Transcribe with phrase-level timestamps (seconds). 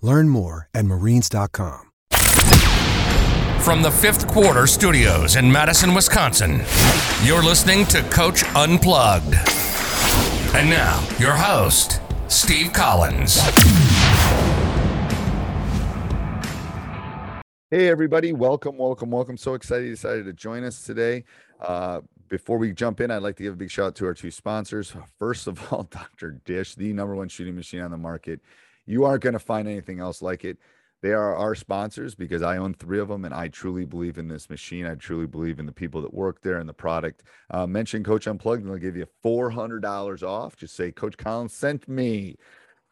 [0.00, 1.86] Learn more at marines.com.
[3.60, 6.62] From the fifth quarter studios in Madison, Wisconsin,
[7.22, 9.34] you're listening to Coach Unplugged.
[10.54, 13.40] And now, your host, Steve Collins.
[17.70, 18.32] Hey, everybody.
[18.32, 19.36] Welcome, welcome, welcome.
[19.36, 21.24] So excited you decided to join us today.
[21.60, 24.14] Uh, before we jump in, I'd like to give a big shout out to our
[24.14, 24.94] two sponsors.
[25.18, 26.40] First of all, Dr.
[26.46, 28.40] Dish, the number one shooting machine on the market.
[28.88, 30.58] You aren't going to find anything else like it.
[31.02, 34.26] They are our sponsors because I own three of them and I truly believe in
[34.26, 34.84] this machine.
[34.86, 37.22] I truly believe in the people that work there and the product.
[37.50, 40.56] Uh, mention Coach Unplugged and they'll give you $400 off.
[40.56, 42.36] Just say, Coach Collins sent me.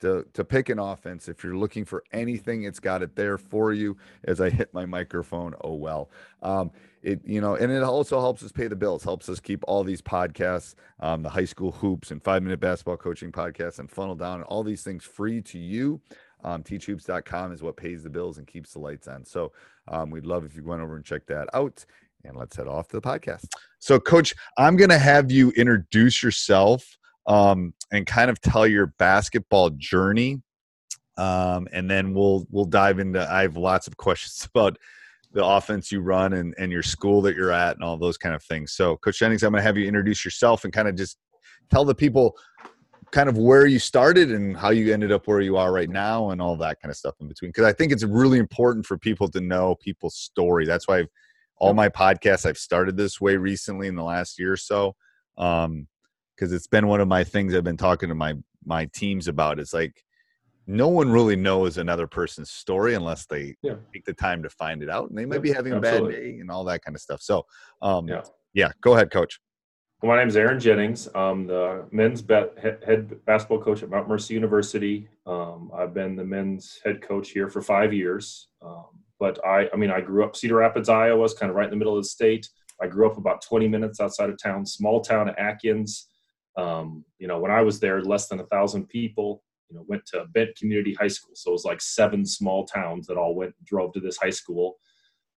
[0.00, 1.28] to to pick an offense.
[1.28, 3.96] If you're looking for anything, it's got it there for you.
[4.24, 6.10] As I hit my microphone, oh well.
[6.42, 6.70] Um,
[7.02, 9.04] it you know, and it also helps us pay the bills.
[9.04, 12.96] Helps us keep all these podcasts, um, the high school hoops and five minute basketball
[12.96, 16.00] coaching podcast, and funnel down, and all these things free to you.
[16.44, 19.24] Um, teachhoops.com is what pays the bills and keeps the lights on.
[19.24, 19.52] So
[19.88, 21.84] um, we'd love if you went over and check that out.
[22.24, 23.46] And let's head off to the podcast.
[23.78, 28.88] So, Coach, I'm going to have you introduce yourself um, and kind of tell your
[28.98, 30.42] basketball journey,
[31.16, 33.20] um, and then we'll we'll dive into.
[33.30, 34.78] I have lots of questions about
[35.32, 38.34] the offense you run and and your school that you're at and all those kind
[38.34, 38.72] of things.
[38.72, 41.18] So, Coach Jennings, I'm going to have you introduce yourself and kind of just
[41.70, 42.36] tell the people
[43.10, 46.30] kind of where you started and how you ended up where you are right now
[46.30, 48.98] and all that kind of stuff in between because i think it's really important for
[48.98, 51.08] people to know people's story that's why I've,
[51.56, 54.94] all my podcasts i've started this way recently in the last year or so
[55.38, 55.86] um
[56.38, 58.34] because it's been one of my things i've been talking to my
[58.64, 60.02] my teams about it's like
[60.66, 63.76] no one really knows another person's story unless they Yeah.
[63.92, 66.12] take the time to find it out and they might be having a absolutely.
[66.14, 67.44] bad day and all that kind of stuff so
[67.82, 68.22] um Yeah.
[68.54, 69.40] yeah go ahead coach
[70.00, 71.08] my name is Aaron Jennings.
[71.12, 75.08] I'm the men's head basketball coach at Mount Mercy University.
[75.26, 78.46] Um, I've been the men's head coach here for five years.
[78.62, 78.84] Um,
[79.18, 81.70] but I, I mean, I grew up Cedar Rapids, Iowa, is kind of right in
[81.70, 82.48] the middle of the state.
[82.80, 86.06] I grew up about 20 minutes outside of town, small town Atkins.
[86.58, 89.42] Um, you know, when I was there, less than a thousand people.
[89.70, 93.06] You know, went to Benton Community High School, so it was like seven small towns
[93.06, 94.78] that all went drove to this high school.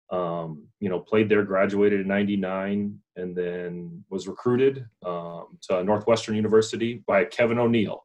[0.10, 6.36] um, you know, played there, graduated in 99, and then was recruited um, to Northwestern
[6.36, 8.04] University by Kevin O'Neill.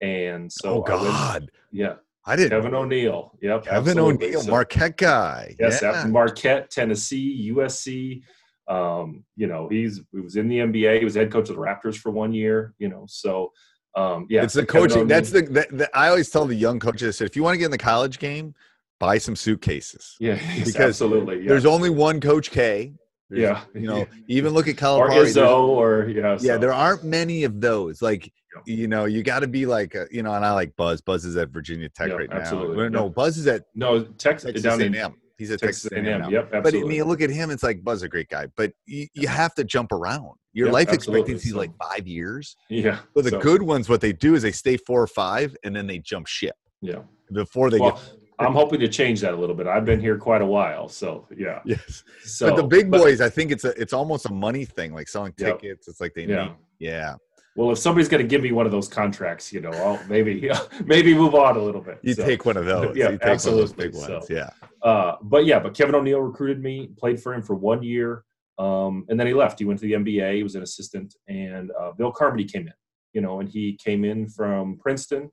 [0.00, 1.94] And so, oh I went- god yeah,
[2.26, 3.32] i didn't Kevin O'Neill.
[3.42, 3.64] Yep.
[3.64, 4.26] Kevin absolutely.
[4.26, 5.54] O'Neill, So- Marquette guy.
[5.60, 6.04] Yes, yeah.
[6.08, 8.22] Marquette, Tennessee, USC.
[8.68, 10.98] Um, you know, he's he was in the NBA.
[10.98, 12.74] He was head coach of the Raptors for one year.
[12.78, 13.52] You know, so
[13.96, 15.06] um, yeah, it's the coaching.
[15.08, 15.90] That's the, the, the.
[15.96, 17.78] I always tell the young coaches, I said, if you want to get in the
[17.78, 18.54] college game,
[19.00, 20.16] buy some suitcases.
[20.20, 21.40] yeah, yes, because absolutely.
[21.42, 21.48] Yeah.
[21.48, 22.92] There's only one Coach K,
[23.30, 23.80] There's- Yeah.
[23.80, 25.10] you know, even look at or Calipari.
[25.14, 28.02] there's- Izzo, or yeah, yeah, there aren't many of those.
[28.02, 28.30] Like,
[28.66, 31.00] you know, you got to be like, uh, you know, and I like Buzz.
[31.00, 32.36] Buzz is at Virginia Tech Yeah, right now.
[32.36, 32.76] absolutely.
[32.76, 33.08] Well, No.
[33.08, 35.14] Buzz is at no Texas, Texas down A&M.
[35.38, 36.30] He's at Texas Texas A&M.
[36.30, 38.72] Yep, But I mean, you look at him, it's like Buzz a great guy, but
[38.86, 40.32] you, you have to jump around.
[40.52, 41.20] Your Yep, life absolutely.
[41.20, 42.56] expectancy is like five years.
[42.68, 42.98] yeah.
[43.14, 45.74] But the so, good ones, what they do is they stay four or five, and
[45.76, 47.02] then they jump ship Yeah.
[47.32, 48.12] before they Well, get.
[48.40, 49.66] I'm hoping to change that a little bit.
[49.66, 51.60] I've been here quite a while, so yeah.
[51.64, 54.64] Yes, So but the big but- boys, I think it's a, it's almost a money
[54.64, 55.60] thing, like selling Yep.
[55.60, 55.86] tickets.
[55.88, 56.44] It's like they Yeah.
[56.46, 57.14] need, yeah.
[57.58, 60.48] Well, if somebody's going to give me one of those contracts, you know, I'll maybe
[60.84, 61.98] maybe move on a little bit.
[62.02, 62.96] You So, take one of those.
[62.96, 63.84] Yeah, you take one of those absolutely.
[63.88, 64.06] big ones.
[64.28, 64.50] So- Yeah.
[64.80, 68.22] Uh, but yeah, but Kevin O'Neill recruited me, played for him for one year,
[68.60, 69.58] um, and then he left.
[69.58, 70.36] He went to the NBA.
[70.36, 72.74] He was an assistant, and uh, Bill Carmody came in.
[73.12, 75.28] You know, and he came in from Princeton,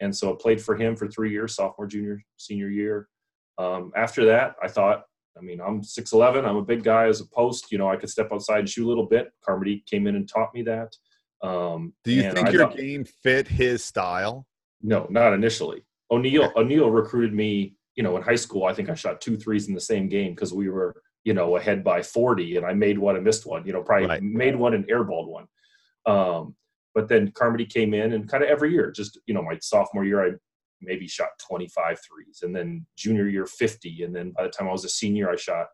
[0.00, 3.08] and so I played for him for three years, sophomore, junior, senior year.
[3.56, 5.04] Um, after that, I thought,
[5.34, 7.72] I mean, I'm 6'11", I'm a big guy as a post.
[7.72, 9.32] You know, I could step outside and shoot a little bit.
[9.42, 10.94] Carmody came in and taught me that.
[11.42, 14.46] Um, Do you think I your game fit his style?
[14.82, 15.84] no, not initially.
[16.10, 17.74] O'Neill O'Neill recruited me.
[17.96, 20.34] You know, in high school, I think I shot two threes in the same game
[20.34, 23.66] because we were, you know, ahead by forty, and I made one and missed one.
[23.66, 24.22] You know, probably Right.
[24.22, 25.46] made one and airballed one.
[26.06, 26.56] Um,
[26.94, 30.04] but then Carmody came in, and kind of every year, just you know, my sophomore
[30.04, 30.32] year, I
[30.80, 34.72] maybe shot 25 threes, and then junior year 50, and then by the time I
[34.72, 35.66] was a senior, I shot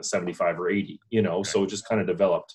[0.00, 0.98] 75 or 80.
[1.10, 2.54] You know, so it just kind of developed.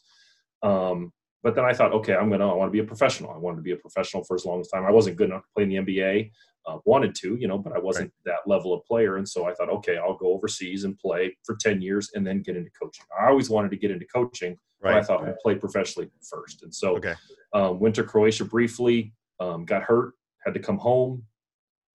[0.64, 1.12] Um,
[1.44, 3.32] but then I thought, okay, I'm gonna, I want to be a professional.
[3.32, 4.86] I wanted to be a professional for as long as time.
[4.86, 6.32] I wasn't good enough to play in the NBA.
[6.68, 9.18] Uh, wanted to, you know, but I wasn't that level of player.
[9.18, 12.44] And so I thought, okay, I'll go overseas and play for 10 years and then
[12.44, 13.06] get into coaching.
[13.20, 15.06] I always wanted to get into coaching, but I Right.
[15.06, 16.62] thought I'd play professionally first.
[16.62, 17.16] And so Okay.
[17.54, 20.14] um, went to Croatia briefly, um, got hurt,
[20.46, 21.24] had to come home.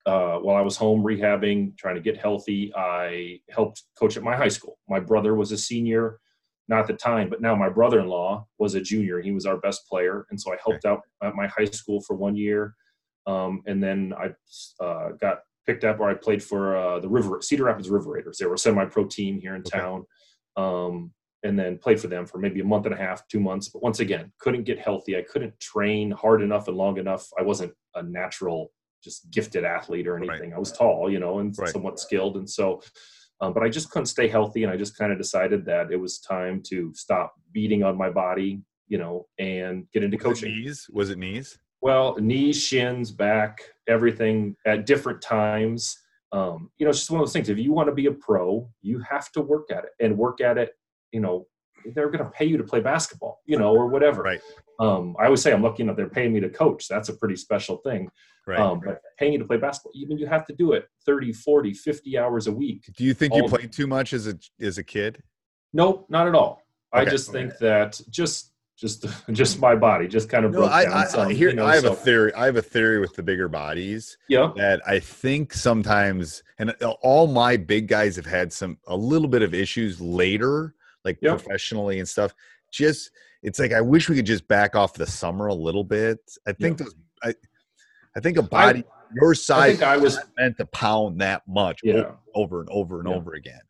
[0.04, 4.37] Uh, while I was home rehabbing, trying to get healthy, I helped coach at my
[4.37, 4.78] high school.
[4.88, 6.19] My brother was a senior,
[6.69, 9.21] not at the time, but now my brother-in-law was a junior.
[9.21, 12.15] He was our best player, and so I helped out at my high school for
[12.17, 12.75] one year,
[13.27, 14.35] um, and then I
[14.85, 18.39] uh, got picked up, or I played for uh, the River Cedar Rapids River Raiders.
[18.39, 19.79] They were a semi-pro team here in Okay.
[19.79, 20.07] town,
[20.57, 21.13] um,
[21.45, 23.69] and then played for them for maybe a month and a half, two months.
[23.69, 25.17] But once again, couldn't get healthy.
[25.17, 27.29] I couldn't train hard enough and long enough.
[27.39, 28.73] I wasn't a natural,
[29.05, 30.31] just gifted athlete or Right.
[30.31, 30.53] anything.
[30.55, 31.73] I was tall, you know, and Right.
[31.73, 32.83] somewhat skilled, and so.
[33.41, 35.97] Um, but I just couldn't stay healthy, and I just kind of decided that it
[35.97, 40.47] was time to stop beating on my body, you know, and get into Was it
[40.47, 40.56] coaching.
[40.56, 40.87] knees?
[40.93, 41.59] Was it knees?
[41.83, 45.99] Well, knees, shins, back, everything at different times.
[46.33, 47.49] Um, you know, it's just one of those things.
[47.49, 50.41] If you want to be a pro, you have to work at it and work
[50.41, 50.71] at it.
[51.12, 51.47] You know,
[51.94, 54.23] they're going to pay you to play basketball, you know, or whatever.
[54.23, 54.41] Right.
[54.79, 56.88] Um, I always say I'm lucky enough they're paying me to coach.
[56.88, 58.09] That's a pretty special thing.
[58.47, 58.61] Right.
[58.61, 61.73] Um, but paying you to play basketball, even you have to do it 30, 40,
[61.75, 62.85] 50 hours a week.
[62.97, 65.23] Do you think you played too much as a as a kid?
[65.73, 66.62] Nope, not at all.
[66.93, 67.11] I Okay.
[67.11, 70.93] just think that just just just my body just kind of No, broke I, down
[70.93, 72.32] I, some, I here you know, I have so- a theory.
[72.35, 74.53] I have a theory with the bigger bodies yeah.
[74.56, 76.71] that I think sometimes, and
[77.03, 80.75] all my big guys have had some a little bit of issues later,
[81.06, 81.31] like Yeah.
[81.37, 82.35] professionally and stuff.
[82.70, 83.11] Just
[83.43, 86.19] it's like I wish we could just back off the summer a little bit.
[86.47, 87.32] I think those, I,
[88.17, 91.81] I think a body your side, I think I was meant to pound that much
[91.85, 92.11] Yeah.
[92.35, 93.14] over and over and Yeah.
[93.17, 93.61] over again.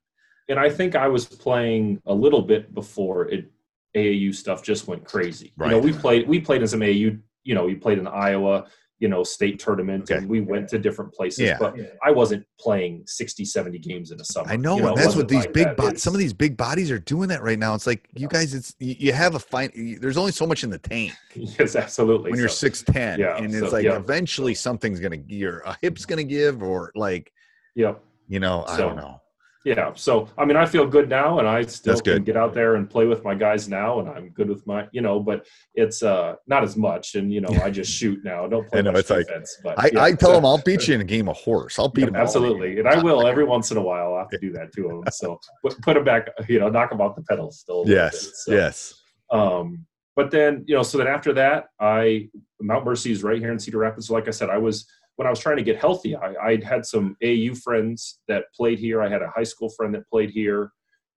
[0.49, 3.51] and I think I was playing a little bit before it
[3.97, 5.53] AAU stuff just went crazy.
[5.61, 8.67] You know, we played we played in some AAU, you know, we played in Iowa,
[8.99, 10.17] you know, state tournament Okay.
[10.19, 11.59] and we went to different places, Yeah.
[11.59, 14.51] but I wasn't playing 60, 70 games in a summer.
[14.51, 16.03] I know, You and that's what these like big bodies.
[16.03, 17.75] Some of these big bodies are doing that right now.
[17.75, 19.99] It's like you guys, it's you, have a fine.
[20.01, 22.31] There's only so much in the tank Yes, absolutely.
[22.31, 23.97] when you're six ten, yeah, and so, it's like yeah.
[23.97, 27.31] eventually something's gonna your a hip's gonna give, or like
[27.75, 28.03] Yep.
[28.29, 29.21] you know, I don't know.
[29.67, 29.93] Yeah.
[29.97, 32.89] So I mean, I feel good now, and I still can get out there and
[32.89, 35.45] play with my guys now, and I'm good with my, you know, but
[35.75, 38.45] it's uh not as much, and you know, I just shoot now.
[38.45, 40.35] I don't play I know, much it's like, defense, but I, yeah, I tell so-
[40.37, 41.81] them I'll beat you in a game of horse.
[41.81, 44.15] I'll beat Yeah, them absolutely, and I will every once in a while.
[44.15, 45.03] I have to do that to them.
[45.11, 47.83] So put, put them back, you know, knock them off the pedals still.
[47.89, 48.35] Yes, bit.
[48.37, 49.03] So, yes.
[49.33, 52.29] Um, but then you know, so then after that, I
[52.61, 54.07] Mount Mercy is right here in Cedar Rapids.
[54.07, 56.15] So like I said, I was when I was trying to get healthy.
[56.15, 59.03] I I had some AU friends that played here.
[59.03, 60.73] I had a high school friend that played here,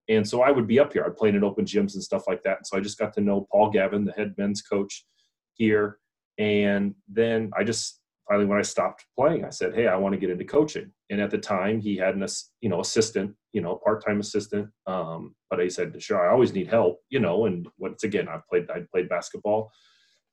[0.07, 1.03] and so I would be up here.
[1.05, 2.57] I'd play in open gyms and stuff like that.
[2.57, 5.05] And so I just got to know Paul Gavin, the head men's coach
[5.53, 5.99] here,
[6.37, 10.19] and then I just finally when I stopped playing, I said, "Hey, I want to
[10.19, 12.25] get into coaching." And at the time, he had an
[12.61, 14.69] you know assistant, you know, part time assistant.
[14.87, 17.45] Um, but I said, "Sure, I always need help," you know.
[17.45, 19.71] And once again, I played I played basketball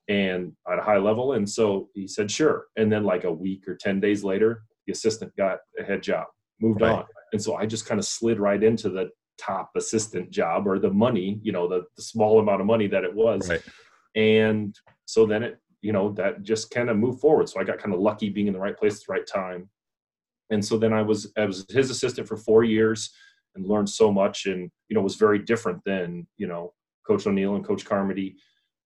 [0.08, 3.66] and at a high level, and so he said, "Sure." And then like a week
[3.66, 6.26] or ten days later, the assistant got a head job,
[6.60, 6.92] moved Right.
[6.98, 10.78] on, and so I just kind of slid right into the top assistant job or
[10.78, 13.48] the money, you know, the, the small amount of money that it was.
[13.48, 13.62] Right.
[14.14, 17.48] And so then it, you know, that just kind of moved forward.
[17.48, 19.68] So I got kind of lucky being in the right place at the right time.
[20.50, 23.10] And so then I was I was his assistant for four years
[23.54, 26.72] and learned so much and you know was very different than, you know,
[27.06, 28.36] Coach O'Neill and Coach Carmody.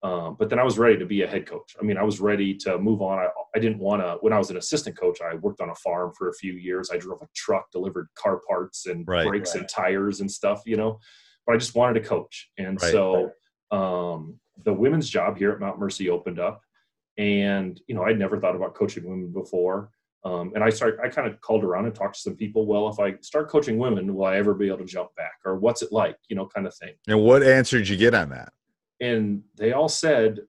[0.02, 1.76] Um, but then I was ready to be a head coach.
[1.78, 3.19] I mean, I was ready to move on.
[3.19, 5.75] I, I didn't want to, when I was an assistant coach, I worked on a
[5.75, 6.90] farm for a few years.
[6.90, 9.26] I drove a truck, delivered car parts and Right.
[9.26, 9.61] brakes Right.
[9.61, 10.99] and tires and stuff, you know,
[11.47, 12.50] but I just wanted to coach.
[12.57, 12.92] And Right.
[12.92, 13.33] so
[13.71, 16.62] um, the women's job here at Mount Mercy opened up.
[17.19, 19.90] And, you know, I'd never thought about coaching women before.
[20.25, 22.66] Um, and I started, I kind of called around and talked to some people.
[22.66, 25.35] Well, if I start coaching women, will I ever be able to jump back?
[25.45, 26.16] Or what's it like?
[26.28, 28.52] You know, kind of thing And what answer did you get on that?
[29.00, 30.40] And they all said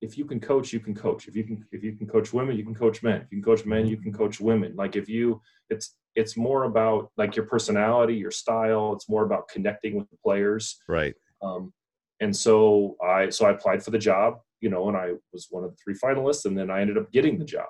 [0.00, 1.26] if you can coach you can coach.
[1.26, 3.22] If you can if you can coach women you can coach men.
[3.22, 4.74] If you can coach men you can coach women.
[4.76, 5.40] Like if you
[5.70, 8.92] it's it's more about like your personality your style.
[8.92, 10.76] It's more about connecting with the players.
[10.88, 11.14] Right.
[11.42, 11.72] um,
[12.20, 15.62] and so i so i applied for the job you know and i was one
[15.62, 17.68] of the three finalists and then i ended up getting the job.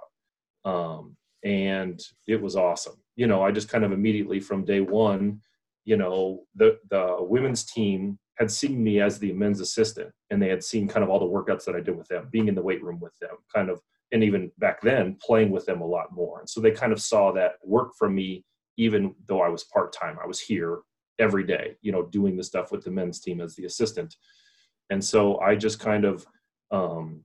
[0.64, 2.96] Um, and it was awesome.
[3.16, 5.40] You know i just kind of immediately from day one
[5.84, 10.48] you know the the women's team had seen me as the men's assistant and they
[10.48, 12.62] had seen kind of all the workouts that i did with them being in the
[12.62, 13.80] weight room with them kind of
[14.12, 16.40] and even back then playing with them a lot more.
[16.40, 18.44] And so they kind of saw that work from me
[18.76, 20.18] even though i was part-time.
[20.22, 20.80] I was here
[21.18, 24.14] every day you know doing the stuff with the men's team as the assistant.
[24.90, 26.26] And so i just kind of
[26.70, 27.24] um,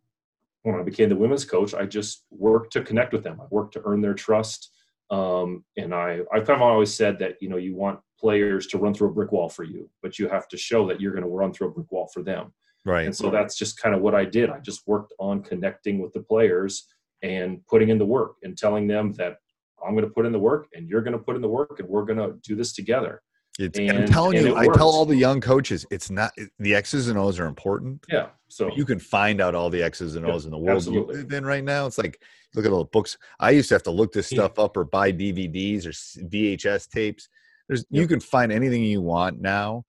[0.64, 3.40] when i became the women's coach i just worked to connect with them.
[3.40, 4.72] I worked to earn their trust.
[5.12, 8.78] Um, and i i've kind of always said that you know you want players to
[8.78, 11.24] run through a brick wall for you but you have to show that you're going
[11.24, 12.54] to run through a brick wall for them
[12.86, 13.06] Right.
[13.06, 14.50] and so that's just kind of what I did.
[14.50, 16.88] I just worked on connecting with the players
[17.22, 19.38] and putting in the work and telling them that
[19.86, 21.80] I'm going to put in the work and you're going to put in the work
[21.80, 23.22] and we're going to do this together.
[23.60, 27.08] It's, I'm And- telling you, I tell all the young coaches, it's not the X's
[27.08, 28.04] and O's are important.
[28.10, 28.30] Yeah.
[28.50, 31.16] So You can find out all the X's and Yeah, O's in the world absolutely.
[31.16, 31.86] you live in right now.
[31.86, 32.20] It's like
[32.56, 33.18] look at all the books.
[33.40, 34.36] I used to have to look this hmm.
[34.36, 35.92] stuff up or buy DVDs or
[36.28, 37.30] VHS tapes.
[37.70, 39.84] There's you can find anything you want now,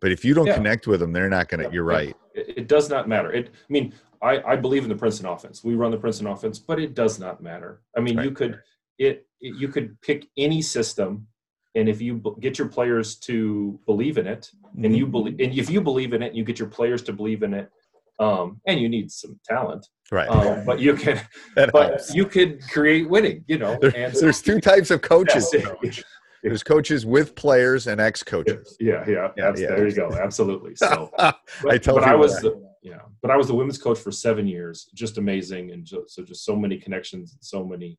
[0.00, 0.54] but if you don't Yeah.
[0.56, 1.64] connect with them, they're not gonna.
[1.64, 2.16] Yeah, you're right.
[2.34, 3.32] it, it does not matter.
[3.32, 5.64] It, I mean, I, I believe in the Princeton offense.
[5.64, 7.80] We run the Princeton offense, but it does not matter.
[7.96, 8.60] I mean, you could
[8.98, 11.26] it, it you could pick any system,
[11.74, 14.50] and if you b- get your players to believe in it,
[14.82, 17.12] and you believe, and if you believe in it, and you get your players to
[17.14, 17.70] believe in it,
[18.18, 20.28] um, and you need some talent, Right.
[20.28, 21.18] um, but you can,
[21.56, 22.14] That but helps.
[22.14, 23.42] you could create winning.
[23.48, 25.48] You know, There- and there's two types of coaches.
[25.54, 26.02] Yes,
[26.42, 26.50] coach.
[26.50, 28.76] There's coaches with players and ex coaches.
[28.80, 29.66] yeah, yeah, Yeah, yeah.
[29.68, 30.74] there you go, absolutely.
[30.76, 31.10] So.
[31.18, 32.42] I But, tell but I was that.
[32.42, 36.14] the, yeah, but I was the women's coach for seven years, just amazing, and just,
[36.14, 37.98] so just so many connections, and so many,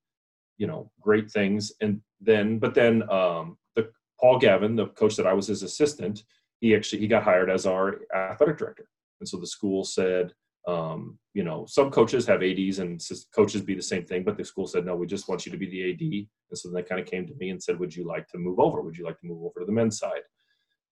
[0.58, 1.72] you know, great things.
[1.82, 6.24] And then, but then um, the Paul Gavin, the coach that I was his assistant,
[6.62, 8.88] he actually he got hired as our athletic director,
[9.20, 10.34] and so the school said,
[10.68, 13.02] um, you know, some coaches have ads and
[13.34, 15.58] coaches be the same thing, but the school said no, we just want you to
[15.58, 16.02] be the ad.
[16.02, 18.38] And so then they kind of came to me and said, would you like to
[18.38, 18.82] move over?
[18.82, 20.22] Would you like to move over to the men's side?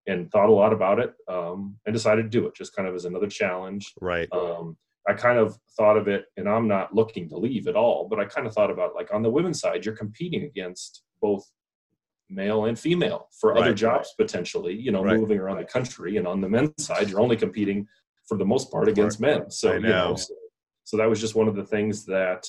[0.08, 2.96] and thought a lot about it um, and decided to do it just kind of
[2.96, 3.94] as another challenge.
[4.02, 4.28] Right.
[4.32, 8.08] Um, I kind of thought of it, and I'm not looking to leave at all,
[8.10, 11.50] but I kind of thought about like on the women's side, you're competing against both
[12.30, 15.18] male and female for other jobs potentially, you know, Right.
[15.18, 16.18] moving around the country.
[16.18, 17.88] And on the men's side, you're only competing
[18.30, 19.50] for the most part against men.
[19.50, 20.34] So, you know, so,
[20.84, 22.48] so that was just one of the things that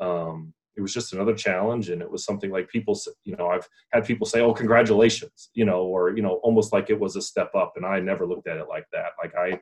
[0.00, 1.88] um, it was just another challenge.
[1.88, 5.64] And it was something like people, you know, I've had people say, oh, congratulations, you
[5.64, 7.74] know, or, you know, almost like it was a step up.
[7.76, 9.12] And I never looked at it like that.
[9.22, 9.60] Like I,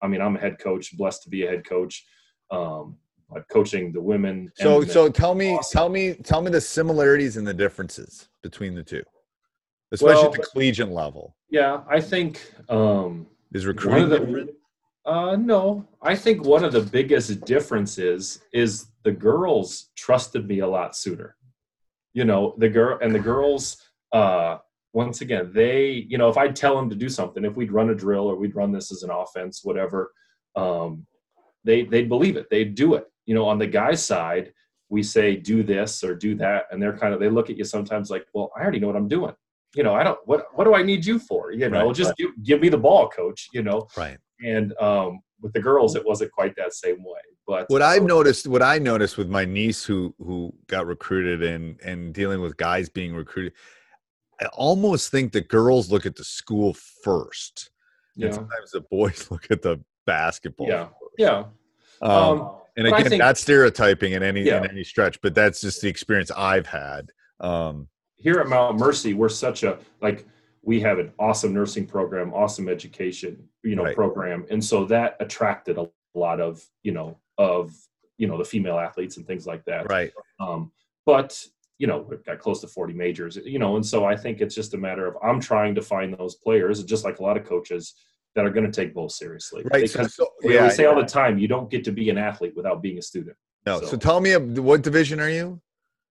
[0.00, 2.04] I mean, I'm a head coach, blessed to be a head coach.
[2.50, 2.96] Um,
[3.30, 4.52] but coaching the women.
[4.56, 8.74] So the so tell me tell me tell me the similarities and the differences between
[8.74, 9.02] the two,
[9.90, 11.34] especially Well, at the collegiate level.
[11.48, 14.54] yeah, I think um, Is one recruiting of the?
[15.04, 20.66] Uh, no, I think one of the biggest differences is the girls trusted me a
[20.66, 21.36] lot sooner.
[22.14, 23.76] You know, the girl and the girls.
[24.12, 24.58] Uh,
[24.94, 27.88] once again, they, you know, if I tell them to do something, if we'd run
[27.88, 30.12] a drill or we'd run this as an offense, whatever,
[30.54, 31.06] um,
[31.64, 32.48] they they'd believe it.
[32.50, 33.06] They'd do it.
[33.24, 34.52] You know, on the guy's side,
[34.90, 37.64] we say do this or do that, and they're kind of they look at you
[37.64, 39.34] sometimes like, well, I already know what I'm doing.
[39.74, 40.18] You know, I don't.
[40.26, 41.52] What what do I need you for?
[41.52, 42.16] You know, Right, just right.
[42.18, 43.48] give, give me the ball, coach.
[43.54, 44.18] You know, Right.
[44.44, 47.20] And um, with the girls, it wasn't quite that same way.
[47.46, 51.42] But What I've uh, noticed, what I noticed with my niece who who got recruited
[51.42, 53.52] and and dealing with guys being recruited,
[54.40, 57.70] I almost think the girls look at the school first,
[58.16, 60.68] and yeah, sometimes the boys look at the basketball.
[60.68, 60.94] yeah, first.
[61.18, 61.44] yeah.
[62.00, 64.58] Um, Um, and again, think- not stereotyping in any Yeah.
[64.58, 67.10] in any stretch, but that's just the experience I've had.
[67.40, 70.24] Um, here at Mount Mercy, we're such a like
[70.62, 73.94] we have an awesome nursing program, awesome education, you know, Right.
[73.96, 77.74] program, and so that attracted a lot of you know of
[78.18, 79.88] you know the female athletes and things like that.
[79.90, 80.12] Right.
[80.40, 80.70] Um,
[81.06, 81.44] but
[81.78, 84.54] you know, we've got close to 40 majors, you know, and so I think it's
[84.54, 87.44] just a matter of I'm trying to find those players, just like a lot of
[87.44, 87.94] coaches
[88.36, 89.64] that are going to take both seriously.
[89.72, 89.90] Right.
[89.90, 90.68] So, Because so we yeah.
[90.68, 93.36] say all the time, you don't get to be an athlete without being a student.
[93.66, 93.80] No.
[93.80, 95.60] so- So tell me, what division are you?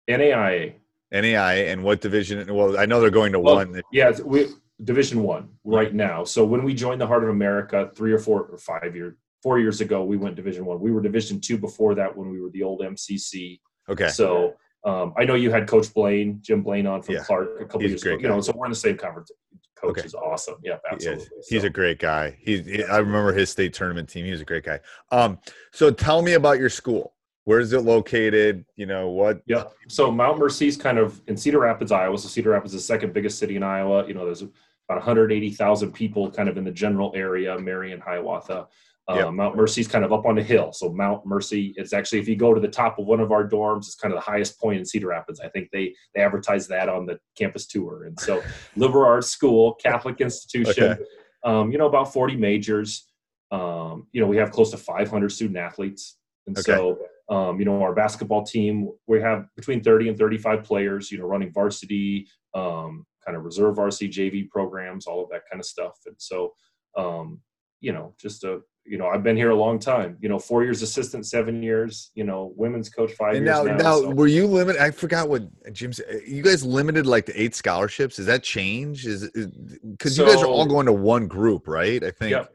[0.09, 0.73] NAIA,
[1.11, 2.53] NAI and what division?
[2.53, 3.81] Well, I know they're going to Well, one.
[3.91, 4.47] yeah, we
[4.83, 6.23] Division One right now.
[6.23, 9.13] So when we joined the Heart of America three or four or five years,
[9.43, 10.79] four years ago, we went Division One.
[10.79, 13.59] We were Division Two before that when we were the old MCC.
[13.89, 14.07] Okay.
[14.09, 17.23] So um, I know you had Coach Blaine, Jim Blaine, on from Yeah.
[17.23, 18.11] Clarke a couple He's years ago.
[18.15, 19.31] great You know, so we're in the same conference.
[19.75, 20.05] Coach Okay.
[20.05, 20.55] is awesome.
[20.63, 21.25] Yeah, He absolutely.
[21.49, 22.37] He's So- a great guy.
[22.39, 22.65] He's.
[22.65, 24.25] he- I remember his state tournament team.
[24.25, 24.79] He was a great guy.
[25.11, 25.37] Um.
[25.71, 27.13] So tell me about your school.
[27.51, 28.63] Where is it located?
[28.77, 29.41] You know what?
[29.45, 29.65] Yeah.
[29.89, 32.17] So Mount Mercy's kind of in Cedar Rapids, Iowa.
[32.17, 34.07] So Cedar Rapids is the second biggest city in Iowa.
[34.07, 34.55] You know, there's about
[34.99, 38.67] 180,000 people kind of in the general area, Marion, Hiawatha.
[39.09, 39.33] Uh, Yep.
[39.33, 40.71] Mount Mercy's kind of up on the hill.
[40.71, 43.45] So Mount Mercy, it's actually if you go to the top of one of our
[43.45, 45.41] dorms, it's kind of the highest point in Cedar Rapids.
[45.41, 48.05] I think they they advertise that on the campus tour.
[48.05, 48.41] And so
[48.77, 50.91] liberal arts school, Catholic institution.
[50.93, 51.03] Okay.
[51.43, 53.09] Um, you know, about 40 majors.
[53.51, 56.15] Um, you know, we have close to 500 student athletes.
[56.47, 56.71] And Okay.
[56.71, 56.97] so
[57.31, 61.25] um, you know, our basketball team, we have between 30 and 35 players, you know,
[61.25, 65.97] running varsity, um, kind of reserve varsity, JV programs, all of that kind of stuff.
[66.05, 66.51] And so,
[66.97, 67.39] um,
[67.79, 70.63] you know, just a, you know, I've been here a long time, you know, four
[70.63, 73.77] years assistant, seven years, you know, women's coach, five And years now, now.
[73.77, 74.81] now, so- were you limited?
[74.81, 76.23] I forgot what Jim said.
[76.27, 78.17] You guys limited like to eight scholarships.
[78.17, 79.05] Does that change?
[79.05, 79.29] Is
[79.89, 82.03] because you guys are all going to one group, right?
[82.03, 82.31] I think.
[82.31, 82.53] Yep.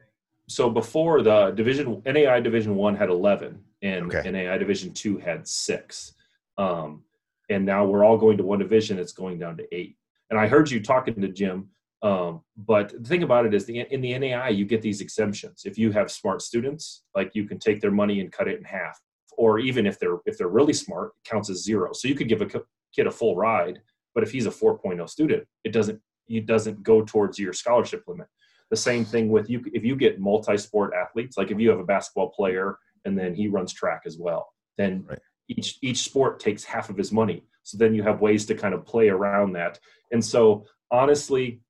[0.49, 4.30] So before the division, NAI Division One had eleven, and Okay.
[4.30, 6.14] NAI Division Two had six.
[6.58, 7.04] Um,
[7.48, 8.98] and now we're all going to one division.
[8.98, 9.96] It's going down to eight.
[10.30, 11.68] And I heard you talking to Jim.
[12.02, 15.62] Um, but the thing about it is, the in the NAI you get these exemptions.
[15.64, 18.64] If you have smart students, like you can take their money and cut it in
[18.64, 19.00] half,
[19.36, 21.92] or even if they're if they're really smart, it counts as zero.
[21.92, 22.46] So you could give a
[22.94, 23.80] kid a full ride,
[24.14, 28.26] but if he's a 4.0 student, it doesn't it doesn't go towards your scholarship limit.
[28.70, 31.84] The same thing with you if you get multi-sport athletes, like if you have a
[31.84, 35.19] basketball player and then he runs track as well, then Right.
[35.49, 37.45] each each sport takes half of his money.
[37.62, 39.78] So then you have ways to kind of play around that.
[40.12, 41.60] And so honestly,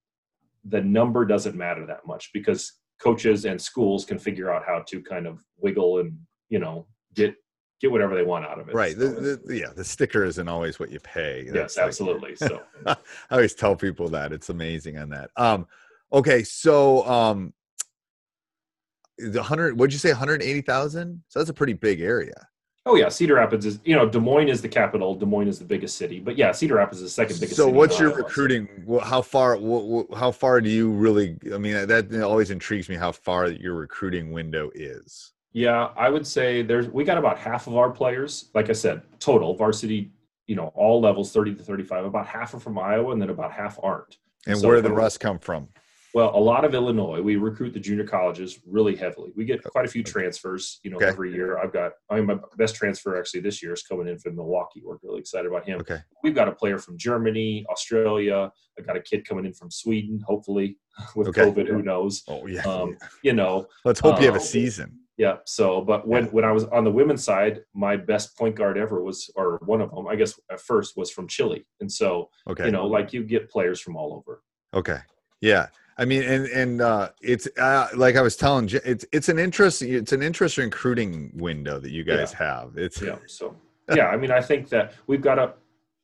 [0.64, 5.00] the number doesn't matter that much because coaches and schools can figure out how to
[5.02, 6.18] kind of wiggle and
[6.48, 7.34] you know get
[7.80, 8.74] get whatever they want out of it.
[8.74, 8.96] Right.
[8.96, 9.72] So, The, the, yeah.
[9.74, 11.42] The sticker isn't always what you pay.
[11.44, 12.34] yes, That's like- absolutely.
[12.48, 12.96] So I
[13.30, 15.30] always tell people that it's amazing on that.
[15.36, 15.66] Um,
[16.10, 17.52] okay, so um,
[19.18, 19.78] the hundred.
[19.78, 20.10] What'd you say?
[20.10, 21.22] One hundred eighty thousand.
[21.28, 22.48] So that's a pretty big area.
[22.88, 25.16] Oh yeah, Cedar Rapids is you know Des Moines is the capital.
[25.16, 27.56] Des Moines is the biggest city, but yeah, Cedar Rapids is the second biggest.
[27.56, 28.68] So city what's your recruiting?
[29.02, 29.58] How far?
[30.14, 31.36] How far do you really?
[31.52, 32.94] I mean, that always intrigues me.
[32.94, 35.32] How far your recruiting window is.
[35.52, 39.02] Yeah, I would say there's we got about half of our players, like I said,
[39.18, 40.12] total varsity,
[40.46, 42.04] you know, all levels, thirty to thirty-five.
[42.04, 44.18] About half are from Iowa, and then about half aren't.
[44.46, 45.68] And So where do the rest come from?
[46.16, 47.20] Well, a lot of Illinois.
[47.20, 49.32] We recruit the junior colleges really heavily.
[49.36, 51.08] We get quite a few transfers, you know, Okay.
[51.08, 51.58] every year.
[51.58, 54.80] I've got I mean my best transfer actually this year is coming in from Milwaukee.
[54.82, 55.78] We're really excited about him.
[55.80, 55.98] Okay.
[56.22, 58.50] We've got a player from Germany, Australia.
[58.78, 60.78] I got a kid coming in from Sweden, hopefully
[61.16, 61.42] with Okay.
[61.42, 62.22] COVID, who knows.
[62.28, 62.62] Oh yeah.
[62.62, 64.98] Um, you know, Let's hope you have a um, season.
[65.18, 65.36] yeah.
[65.44, 69.04] So, but when when I was on the women's side, my best point guard ever
[69.04, 72.64] was, or one of them, I guess at first was from Chile, and so Okay.
[72.64, 74.42] you know, like you get players from all over.
[74.72, 75.00] Okay.
[75.42, 75.66] Yeah.
[75.98, 79.94] I mean, and and uh, it's uh, like I was telling, it's it's an interesting
[79.94, 82.76] it's an interesting recruiting window that you guys have.
[82.76, 83.16] It's Yeah.
[83.26, 83.56] So
[83.94, 85.54] yeah, I mean, I think that we've got a,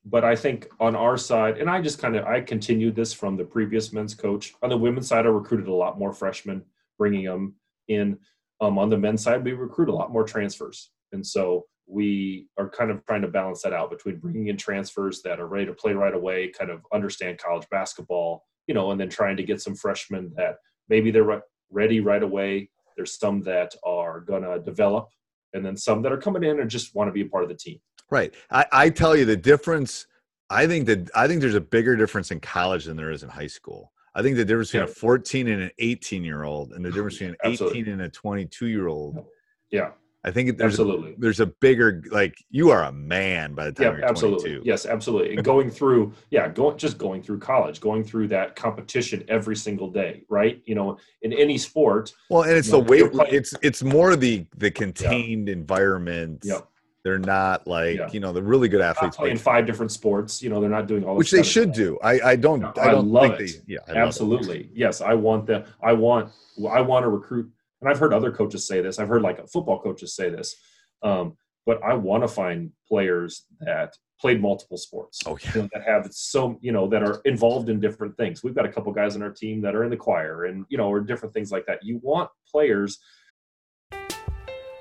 [0.06, 3.36] but I think on our side, and I just kind of I continued this from
[3.36, 4.54] the previous men's coach.
[4.62, 6.62] On the women's side, I recruited a lot more freshmen,
[6.98, 7.54] bringing them
[7.88, 8.18] in.
[8.62, 12.70] Um, on the men's side, we recruit a lot more transfers, and so we are
[12.70, 15.74] kind of trying to balance that out between bringing in transfers that are ready to
[15.74, 19.60] play right away, kind of understand college basketball, you know, and then trying to get
[19.60, 20.56] some freshmen that
[20.88, 22.70] maybe they're re- ready right away.
[22.96, 25.08] There's some that are gonna develop,
[25.54, 27.48] and then some that are coming in and just want to be a part of
[27.48, 27.78] the team.
[28.10, 28.34] Right.
[28.50, 30.06] I, I tell you the difference.
[30.50, 33.30] I think that I think there's a bigger difference in college than there is in
[33.30, 33.90] high school.
[34.14, 34.92] I think the difference between Yeah.
[34.92, 37.80] a 14 and an 18 year old and the difference between an Absolutely.
[37.80, 39.24] 18 and a 22 year old.
[39.70, 39.92] Yeah,
[40.24, 41.14] I think there's a, absolutely.
[41.18, 44.50] there's a bigger like you are a man by the time Yeah, you're absolutely.
[44.50, 44.62] 22.
[44.64, 45.34] Yes, absolutely.
[45.34, 49.90] And going through, yeah, going just going through college, going through that competition every single
[49.90, 50.62] day, right?
[50.64, 52.12] You know, in any sport.
[52.30, 53.12] Well, and it's the know, you're weight.
[53.12, 56.42] playing- It's it's more the the contained environment.
[56.44, 56.68] Yep.
[57.04, 58.08] They're not like Yeah.
[58.12, 60.40] you know the really good athletes, playing five different sports.
[60.40, 61.16] You know, they're not doing all.
[61.16, 61.98] which Which they should do.
[62.00, 63.62] I I don't No, I don't love think it.
[63.66, 64.06] they yeah I love.
[64.06, 64.70] Absolutely.
[64.72, 65.64] Yes, I want them.
[65.82, 66.30] I want.
[66.70, 67.50] I want to recruit,
[67.82, 68.98] and I've heard other coaches say this.
[68.98, 70.54] I've heard like football coaches say this.
[71.02, 75.20] Um, but I want to find players that played multiple sports.
[75.26, 75.50] Oh, yeah.
[75.54, 78.42] you know, that have so you know that are involved in different things.
[78.42, 80.78] We've got a couple guys on our team that are in the choir, and you
[80.78, 81.80] know, or different things like that.
[81.82, 82.98] You want players.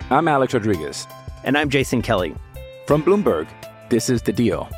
[0.10, 1.08] I'm Alex Rodriguez.
[1.44, 2.36] And I'm Jason Kelly.
[2.86, 3.48] From Bloomberg,
[3.90, 4.70] this is The Deal.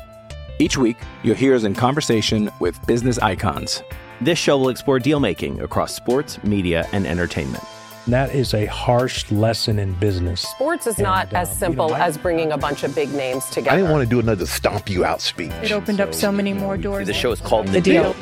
[0.58, 3.82] Each week, you'll hear us in conversation with business icons.
[4.20, 7.64] This show will explore deal making across sports, media, and entertainment.
[8.04, 10.42] And that is a harsh lesson in business.
[10.42, 12.94] Sports is And, not as um, you simple know, I- as bringing a bunch of
[12.94, 13.70] big names together.
[13.70, 15.52] I didn't want to do another stomp you out speech.
[15.62, 17.06] It opened up so many more doors.
[17.06, 18.14] The show is called The Deal.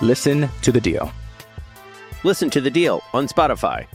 [0.00, 1.12] Listen to The Deal.
[2.24, 3.86] Listen to the deal on Spotify.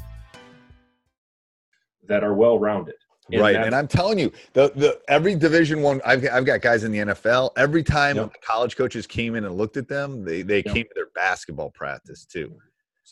[2.08, 2.96] that are well rounded.
[3.38, 6.92] right and i'm telling you the the every division one i've, I've got guys in
[6.92, 8.34] the nfl every time Yep.
[8.46, 10.74] college coaches came in and looked at them they they Yep.
[10.76, 12.60] came to their basketball practice too So-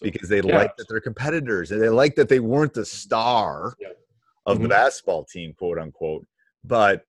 [0.02, 0.58] because they Yeah.
[0.58, 3.98] like that they're competitors and they like that they weren't the star Yep.
[4.46, 4.70] of the Mhm.
[4.70, 6.26] basketball team quote unquote
[6.64, 7.06] but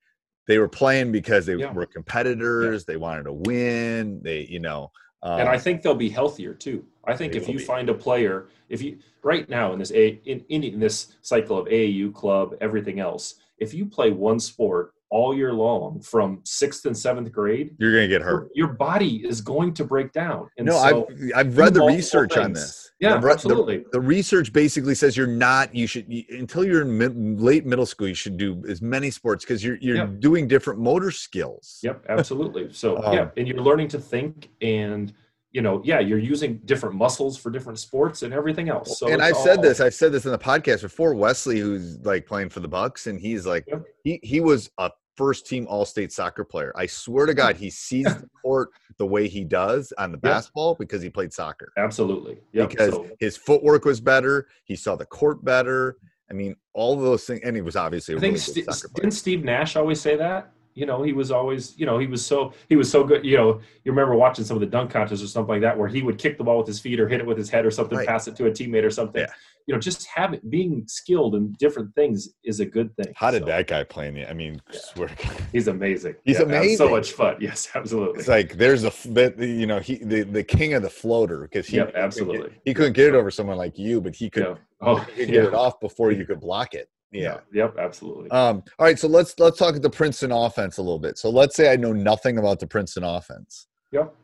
[0.46, 1.72] they were playing because they Yeah.
[1.72, 4.90] were competitors they wanted to win they you know
[5.24, 6.84] um, and I think they'll be healthier too.
[7.04, 7.64] I think if you be.
[7.64, 11.56] find a player, if you right now in this a in, in in this cycle
[11.56, 16.86] of AAU club, everything else, if you play one sport all year long from sixth
[16.86, 20.48] and seventh grade, you're gonna get hurt your body is going to break down.
[20.56, 22.90] And no, so, I've I've read the research on this.
[22.98, 23.84] Yeah, the- absolutely.
[23.92, 25.74] The, research basically says you're not.
[25.74, 28.08] You should you, until you're in mid, late middle school.
[28.08, 30.06] You should do as many sports because you're you're Yeah.
[30.18, 31.78] doing different motor skills.
[31.82, 32.72] Yep, absolutely.
[32.72, 35.12] So Um, yeah, and you're learning to think and
[35.52, 38.98] you know, yeah, you're using different muscles for different sports and everything else.
[38.98, 39.80] So and I've said this.
[39.80, 41.14] I've said this in the podcast before.
[41.14, 43.82] Wesley, who's like playing for the Bucks, and he's like Yep.
[44.04, 46.72] he he was a first team All State soccer player.
[46.76, 50.30] I swear to God, he sees the court the way he does on the Yeah.
[50.30, 51.72] basketball because he played soccer.
[51.76, 52.38] Absolutely.
[52.52, 52.70] Yep.
[52.70, 54.46] because so, his footwork was better.
[54.64, 55.96] He saw the court better.
[56.30, 58.74] I mean, all of those things, and he was obviously a I really think good
[58.74, 60.50] St- didn't Steve Nash always say that?
[60.74, 63.26] You know, he was always, you know, he was so he was so good.
[63.26, 65.88] You know, you remember watching some of the dunk contests or something like that, where
[65.88, 67.70] he would kick the ball with his feet or hit it with his head or
[67.70, 68.08] something, Right.
[68.08, 69.20] pass it to a teammate or something.
[69.20, 69.32] Yeah.
[69.66, 73.12] You know, just having being skilled in different things is a good thing.
[73.16, 74.28] How did So, that guy play in the?
[74.28, 74.60] I mean,
[74.96, 75.16] God.
[75.52, 76.16] He's amazing.
[76.24, 77.36] He's Yeah, that's So much fun.
[77.40, 78.18] Yes, absolutely.
[78.20, 78.92] It's like there's a
[79.38, 82.50] you know he the, the king of the floater because he Yep, absolutely.
[82.50, 84.54] get, he couldn't get it over someone like you, but he could, yeah.
[84.80, 85.34] Oh, he could yeah.
[85.34, 86.88] get it off before you could block it.
[87.12, 87.40] Yeah.
[87.52, 88.30] Yep, absolutely.
[88.30, 88.62] Um.
[88.78, 88.98] All right.
[88.98, 91.18] So let's let's talk at the Princeton offense a little bit.
[91.18, 93.66] So let's say I know nothing about the Princeton offense.
[93.92, 94.14] yep.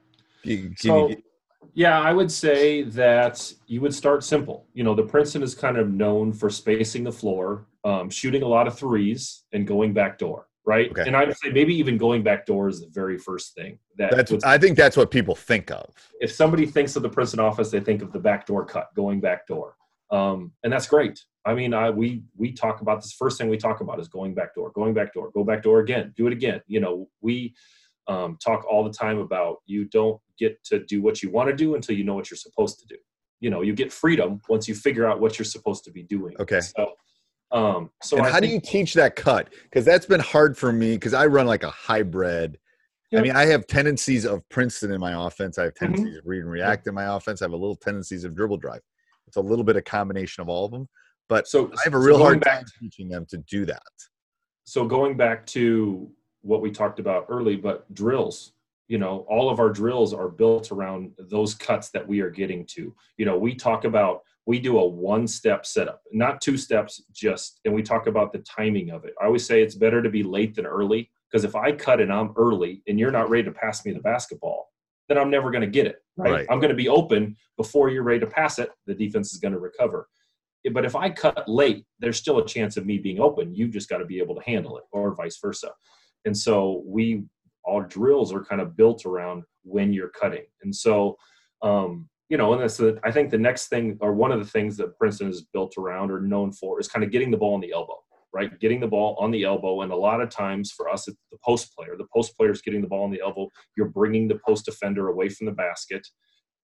[0.42, 1.22] You- So, you-
[1.78, 4.66] yeah, I would say that you would start simple.
[4.74, 8.48] You know, the Princeton is kind of known for spacing the floor, um, shooting a
[8.48, 10.90] lot of threes, and going back door, right?
[10.90, 11.04] Okay.
[11.06, 13.78] And I would say maybe even going back door is the very first thing.
[13.96, 15.86] That that's would- I think that's what people think of.
[16.20, 19.20] if somebody thinks of the Princeton offense, they think of the back door cut, going
[19.20, 19.76] back door,
[20.10, 21.24] um, and that's great.
[21.44, 23.12] I mean, I, we we talk about this.
[23.12, 25.78] First thing we talk about is going back door, going back door, go back door
[25.78, 26.60] again, do it again.
[26.66, 27.54] You know, we
[28.08, 31.54] um, talk all the time about you don't get to do what you want to
[31.54, 32.96] do until you know what you're supposed to do.
[33.40, 36.34] You know, you get freedom once you figure out what you're supposed to be doing.
[36.40, 36.60] Okay.
[36.60, 36.92] So,
[37.52, 39.52] um, so how do you teach that cut?
[39.64, 42.58] Because that's been hard for me because I run like a hybrid.
[43.10, 43.20] Yeah.
[43.20, 45.56] I mean, I have tendencies of Princeton in my offense.
[45.58, 45.78] I have Mhm.
[45.78, 47.40] tendencies of read and react in my offense.
[47.40, 48.80] I have a little tendencies of dribble drive.
[49.26, 50.88] It's a little bit of combination of all of them.
[51.28, 53.82] But So I have a real going hard back time teaching them to do that.
[54.64, 56.10] so going back to
[56.42, 58.52] what we talked about early but drills
[58.88, 62.64] you know all of our drills are built around those cuts that we are getting
[62.66, 67.02] to you know we talk about we do a one step setup not two steps
[67.12, 70.10] just and we talk about the timing of it i always say it's better to
[70.10, 73.44] be late than early because if i cut and i'm early and you're not ready
[73.44, 74.70] to pass me the basketball
[75.08, 76.46] then i'm never going to get it right, Right.
[76.50, 79.52] i'm going to be open before you're ready to pass it the defense is going
[79.54, 80.08] to recover
[80.72, 83.54] but if I cut late, there's still a chance of me being open.
[83.54, 85.70] You've just got to be able to handle it, or vice versa.
[86.24, 87.24] And so we,
[87.66, 90.44] our drills are kind of built around when you're cutting.
[90.62, 91.16] And so,
[91.62, 94.50] um, you know, and that's the, I think the next thing, or one of the
[94.50, 97.54] things that Princeton is built around or known for, is kind of getting the ball
[97.54, 97.96] on the elbow,
[98.32, 98.58] right?
[98.60, 101.38] Getting the ball on the elbow, and a lot of times for us, it's the
[101.44, 101.94] post player.
[101.96, 103.48] The post player is getting the ball on the elbow.
[103.76, 106.06] You're bringing the post defender away from the basket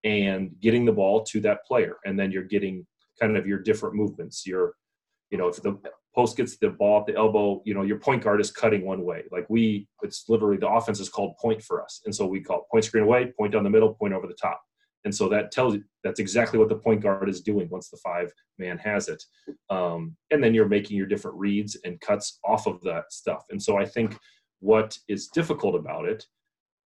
[0.03, 2.85] and getting the ball to that player, and then you're getting
[3.21, 4.45] kind of your different movements.
[4.45, 4.73] Your,
[5.31, 5.79] you know, if the
[6.15, 9.03] post gets the ball at the elbow, you know, your point guard is cutting one
[9.03, 9.23] way.
[9.31, 12.67] Like we, it's literally the offense is called point for us, and so we call
[12.71, 14.61] point screen away, point down the middle, point over the top.
[15.05, 17.97] And so that tells you that's exactly what the point guard is doing once the
[17.97, 19.21] five man has it.
[19.69, 23.43] Um, and then you're making your different reads and cuts off of that stuff.
[23.49, 24.17] And so I think
[24.59, 26.25] what is difficult about it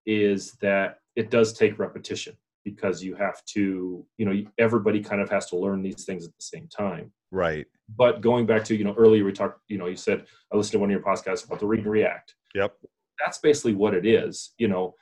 [0.08, 2.36] is that it does take repetition
[2.66, 6.32] because you have to, you know, everybody kind of has to learn these things at
[6.32, 7.12] the same time.
[7.32, 7.66] Right.
[7.96, 10.74] But going back to, you know, earlier we talked, you know, you said, I listened
[10.74, 12.36] to one of your podcasts about the read and react.
[12.56, 12.76] Yep.
[13.20, 14.54] That's basically what it is.
[14.58, 14.96] You know,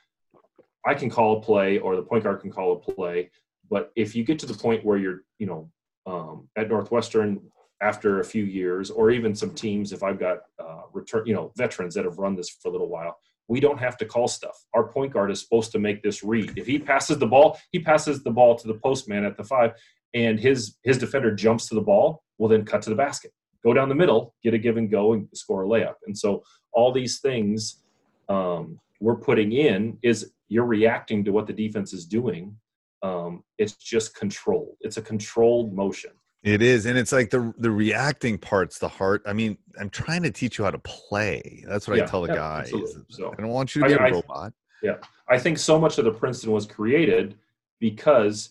[0.86, 3.30] I can call a play or the point guard can call a play.
[3.68, 5.70] But if you get to the point where you're, you know,
[6.06, 7.40] um, at Northwestern
[7.82, 11.52] after a few years, or even some teams, if I've got uh, return, you know,
[11.56, 14.56] veterans that have run this for a little while, we don't have to call stuff.
[14.74, 16.54] Our point guard is supposed to make this read.
[16.56, 19.74] If he passes the ball, he passes the ball to the postman at the five,
[20.14, 22.22] and his his defender jumps to the ball.
[22.38, 23.32] Will then cut to the basket,
[23.64, 25.94] go down the middle, get a give and go, and score a layup.
[26.06, 26.42] And so
[26.72, 27.82] all these things
[28.28, 32.56] um, we're putting in is you're reacting to what the defense is doing.
[33.02, 34.76] Um, it's just controlled.
[34.80, 36.10] It's a controlled motion.
[36.42, 39.22] It is, and it's like the the reacting part's the heart.
[39.26, 41.64] I mean, I'm trying to teach you how to play.
[41.66, 42.72] That's what Yeah, I tell the yeah, guys.
[43.08, 44.52] So I don't want you to be I- a I- robot.
[44.82, 44.96] Yeah,
[45.28, 47.36] I think so much of the Princeton was created
[47.80, 48.50] because,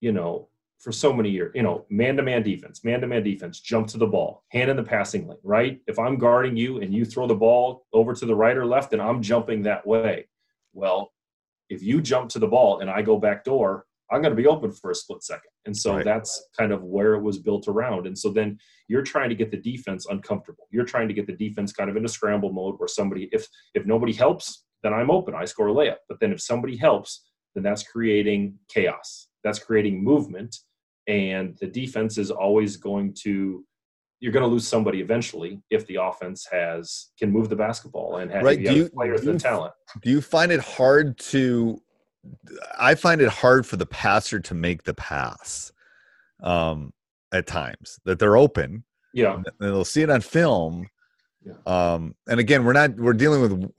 [0.00, 0.48] you know,
[0.80, 4.70] for so many years, you know, man-to-man defense, man-to-man defense, jump to the ball, hand
[4.70, 5.78] in the passing lane, right?
[5.86, 8.92] If I'm guarding you and you throw the ball over to the right or left,
[8.94, 10.26] and I'm jumping that way,
[10.72, 11.12] well,
[11.68, 14.48] if you jump to the ball and I go back door, I'm going to be
[14.48, 15.50] open for a split second.
[15.66, 16.04] And so Right.
[16.04, 18.06] that's kind of where it was built around.
[18.06, 20.66] And so then you're trying to get the defense uncomfortable.
[20.70, 23.86] You're trying to get the defense kind of into scramble mode where somebody, if if
[23.86, 25.34] nobody helps, then I'm open.
[25.34, 25.98] I score a layup.
[26.08, 29.28] But then if somebody helps, then that's creating chaos.
[29.44, 30.56] That's creating movement.
[31.06, 33.64] And the defense is always going to
[34.22, 38.30] you're going to lose somebody eventually if the offense has can move the basketball and
[38.30, 39.72] have, Right, do you- players do you- talent.
[40.02, 41.80] Do you find it hard to?
[42.78, 45.72] I find it hard for the passer to make the pass.
[46.42, 46.92] Um,
[47.32, 48.84] at times that they're open.
[49.14, 49.36] Yeah.
[49.36, 50.88] and they'll see it on film.
[51.44, 51.54] Yeah.
[51.66, 53.72] Um, and again, we're not we're dealing with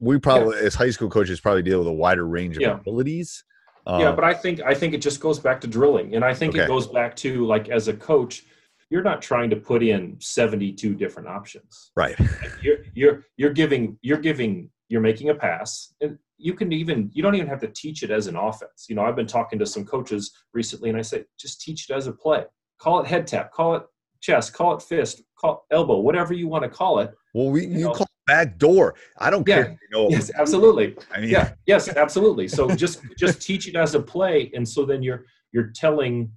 [0.00, 2.74] we probably as high school coaches probably deal with a wider range of Yeah.
[2.74, 3.44] abilities.
[3.86, 6.34] Yeah, Um, but I think I think it just goes back to drilling, and I
[6.34, 6.64] think Okay.
[6.64, 8.44] it goes back to like as a coach,
[8.90, 11.90] you're not trying to put in 72 different options.
[11.96, 12.16] right.
[12.62, 17.22] You're you're you're giving you're giving you're making a pass, and you can even you
[17.22, 18.86] don't even have to teach it as an offense.
[18.88, 21.94] You know, I've been talking to some coaches recently, and I say just teach it
[21.94, 22.44] as a play.
[22.78, 23.82] Call it head tap, call it
[24.20, 27.10] chest, call it fist, call it elbow, whatever you want to call it.
[27.34, 27.92] Well, we you know.
[28.26, 28.94] Back door.
[29.18, 29.62] I don't Yeah.
[29.64, 29.78] care.
[29.82, 30.96] You know, Yes, absolutely.
[31.12, 34.84] I mean, yeah yes absolutely so just just teach it as a play and so
[34.84, 36.30] then you're you're telling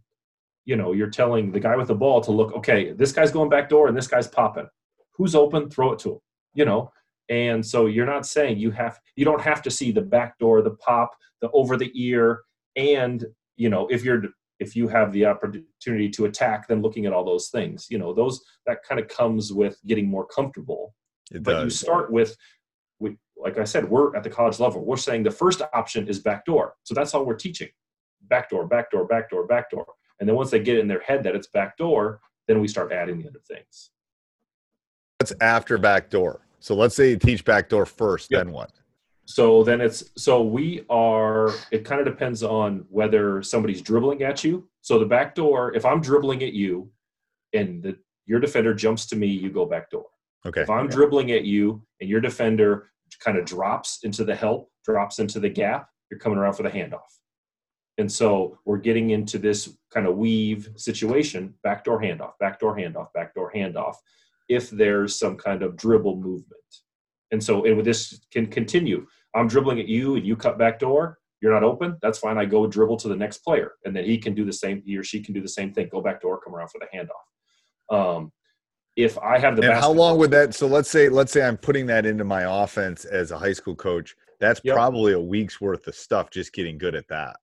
[0.65, 3.50] you know you're telling the guy with the ball to look okay this guy's going
[3.50, 4.67] back door and this guy's popping
[5.15, 6.19] who's open throw it to him
[6.54, 6.91] you know
[7.30, 10.62] and so you're not saying you have you don't have to see the back door
[10.62, 12.41] the pop the over the ear
[12.76, 14.23] and you know if you're
[14.60, 18.13] if you have the opportunity to attack then looking at all those things you know
[18.13, 20.93] those that kind of comes with getting more comfortable
[21.32, 22.36] it but you start with
[23.00, 24.84] we, like i said we're at the college level.
[24.86, 26.76] We're saying the first option is backdoor.
[26.84, 27.70] So that's all we're teaching.
[28.24, 29.86] Backdoor backdoor backdoor backdoor.
[30.20, 33.20] And then once they get in their head that it's backdoor then we start adding
[33.20, 33.92] the other things.
[35.20, 36.42] That's after back door.
[36.60, 38.40] So let's say you teach back door first, Yeah.
[38.40, 38.72] then what?
[39.30, 44.42] so then it's so we are it kind of depends on whether somebody's dribbling at
[44.46, 44.68] you.
[44.82, 46.90] So the backdoor if i'm dribbling at you
[47.54, 50.06] and the your defender jumps to me you go backdoor
[50.48, 50.62] Okay.
[50.62, 52.90] If I'm dribbling at you and your defender
[53.24, 56.70] kind of drops into the help, drops into the gap, you're coming around for the
[56.70, 57.02] handoff.
[57.98, 63.52] And so we're getting into this kind of weave situation, backdoor handoff, backdoor handoff, backdoor
[63.54, 63.96] handoff,
[64.50, 66.62] if there's some kind of dribble movement.
[67.32, 69.06] And so and this can continue.
[69.36, 72.38] I'm dribbling at you and you cut backdoor, you're not open, that's fine.
[72.38, 73.74] I go dribble to the next player.
[73.84, 75.90] And then he can do the same, he or she can do the same thing,
[75.92, 78.18] go back door, come around for the handoff.
[78.18, 78.32] Um,
[78.98, 80.56] if I have the and how long would that?
[80.56, 83.76] So let's say let's say I'm putting that into my offense as a high school
[83.76, 84.16] coach.
[84.40, 84.76] That's Yep.
[84.76, 87.38] probably a week's worth of stuff just getting good at that.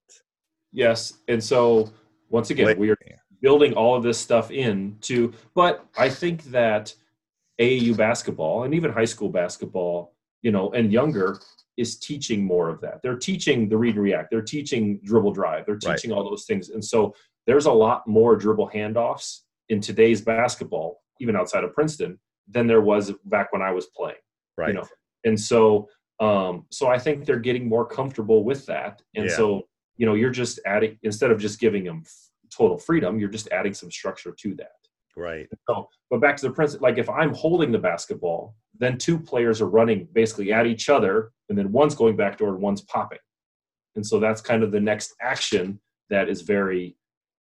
[0.72, 1.90] Yes, and so
[2.28, 2.98] once again, we are
[3.40, 5.32] building all of this stuff into.
[5.54, 6.92] But I think that
[7.60, 11.38] AAU basketball and even high school basketball, you know, and younger
[11.76, 13.00] is teaching more of that.
[13.02, 14.30] They're teaching the read and react.
[14.30, 15.66] They're teaching dribble drive.
[15.66, 15.96] They're Right.
[15.96, 17.14] teaching all those things, and so
[17.46, 22.80] there's a lot more dribble handoffs in today's basketball, even outside of Princeton, than there
[22.82, 24.16] was back when I was playing
[24.56, 24.68] Right.
[24.68, 24.86] you know
[25.24, 25.88] and so
[26.20, 29.34] um so i think they're getting more comfortable with that and Yeah.
[29.36, 29.62] so
[29.96, 32.04] you know you're just adding instead of just giving them
[32.56, 34.78] total freedom you're just adding some structure to that
[35.16, 35.48] Right.
[35.68, 39.60] so but back to the principle like if i'm holding the basketball then two players
[39.60, 43.18] are running basically at each other and then one's going back door and one's popping
[43.96, 46.96] And so that's kind of the next action that is very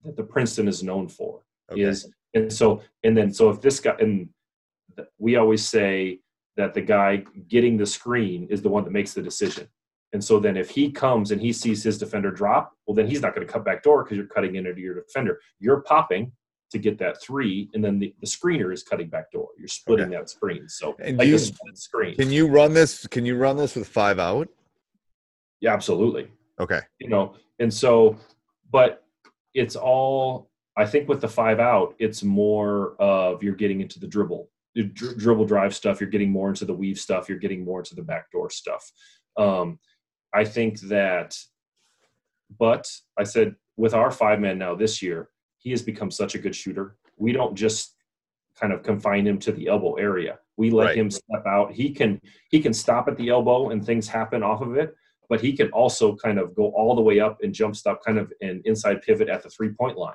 [0.05, 1.83] that the Princeton is known for Okay.
[1.83, 4.29] is and so and then so if this guy and
[5.19, 6.21] we always say
[6.57, 9.67] that the guy getting the screen is the one that makes the decision.
[10.13, 13.21] And so then if he comes and he sees his defender drop, well then he's
[13.21, 15.41] not going to cut back door because you're cutting into your defender.
[15.59, 16.31] You're popping
[16.71, 19.49] to get that three, and then the, the screener is cutting back door.
[19.59, 20.69] You're splitting that screen.
[20.69, 22.15] So And like you- a split screen.
[22.17, 23.07] Can you run this?
[23.09, 24.49] Can you run this with five out?
[25.61, 26.29] yeah, absolutely.
[26.61, 26.81] Okay.
[27.01, 28.17] you know and so
[28.71, 29.03] but
[29.55, 34.07] it's all i think with the five out it's more of you're getting into the
[34.07, 34.49] dribble.
[34.75, 37.79] The dri- dribble drive stuff you're getting more into the weave stuff you're getting more
[37.81, 38.91] into the backdoor stuff.
[39.37, 39.79] Um
[40.33, 41.37] i think that
[42.59, 46.39] but i said with our five man now this year he has become such a
[46.39, 46.97] good shooter.
[47.17, 47.95] We don't just
[48.61, 50.39] kind of confine him to the elbow area.
[50.59, 50.97] We let Right.
[50.99, 51.73] him step out.
[51.73, 54.95] He can he can stop at the elbow and things happen off of it
[55.29, 58.19] but he can also kind of go all the way up and jump stop kind
[58.19, 60.15] of an inside pivot at the three point line.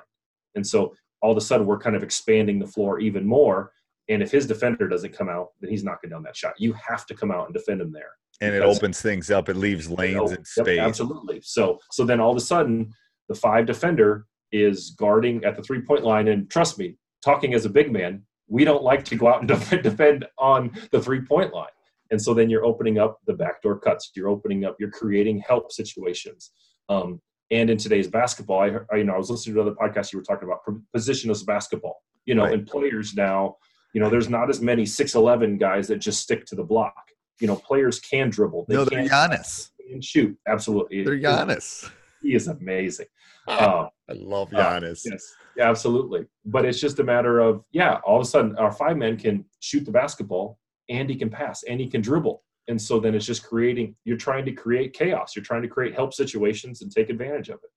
[0.54, 3.72] And so all of a sudden we're kind of expanding the floor even more.
[4.08, 6.54] And if his defender doesn't come out, then he's knocking down that shot.
[6.58, 8.10] You have to come out and defend him there.
[8.40, 9.48] And it opens things up.
[9.48, 10.78] It leaves lanes and yep, space.
[10.80, 11.40] absolutely.
[11.42, 12.92] So so then all of a sudden
[13.28, 16.28] the five defender is guarding at the three point line.
[16.28, 19.48] And trust me, talking as a big man, we don't like to go out and
[19.48, 21.68] defend, defend on the three point line.
[22.10, 24.10] And so then you're opening up the backdoor cuts.
[24.16, 24.76] You're opening up.
[24.80, 26.50] You're creating help situations.
[26.88, 30.12] Um, and in today's basketball, I, I you know I was listening to another podcast
[30.12, 30.60] you were talking about
[30.96, 32.02] positionless basketball.
[32.26, 32.54] You know, Right.
[32.54, 33.56] and players now,
[33.94, 36.94] you know, there's not as many six eleven guys that just stick to the block.
[37.40, 38.66] You know, players can dribble.
[38.68, 39.70] no, they're can Giannis.
[39.92, 40.36] and shoot.
[40.46, 41.90] Absolutely, They're Giannis.
[42.22, 43.06] He is amazing.
[43.48, 45.00] Um, I love uh, Giannis.
[45.06, 46.26] yes, yeah, absolutely.
[46.44, 47.94] But it's just a matter of yeah.
[48.06, 50.58] All of a sudden, our five men can shoot the basketball,
[50.90, 52.42] and he can pass, and he can dribble.
[52.70, 53.96] And so then it's just creating.
[54.04, 55.34] You're trying to create chaos.
[55.34, 57.70] You're trying to create help situations and take advantage of it.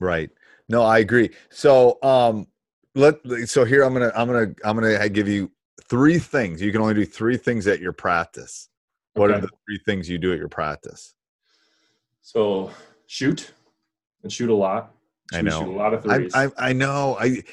[0.00, 0.28] Right.
[0.68, 1.30] No, I agree.
[1.50, 2.48] So, um,
[2.96, 5.52] let so here I'm gonna I'm gonna I'm gonna give you
[5.88, 6.60] three things.
[6.60, 8.68] You can only do three things at your practice.
[9.14, 11.14] What are the three things you do at your practice?
[12.22, 12.72] So
[13.06, 13.52] shoot,
[14.24, 14.92] and shoot a lot.
[15.32, 15.64] I know.
[15.64, 16.32] a lot of I, threes.
[16.34, 17.16] I I know.
[17.20, 17.44] I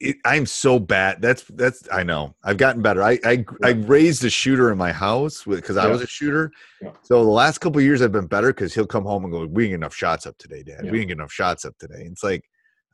[0.00, 1.22] it, I'm so bad.
[1.22, 2.34] That's that's I know.
[2.42, 3.02] I've gotten better.
[3.02, 5.92] I I, I raised a shooter in my house because I Yeah.
[5.92, 6.50] was a shooter.
[6.80, 6.90] Yeah.
[7.02, 9.46] So the last couple of years I've been better because he'll come home and go,
[9.46, 10.84] "We ain't get enough shots up today, Dad.
[10.84, 10.90] Yeah.
[10.90, 12.42] We ain't get enough shots up today." It's like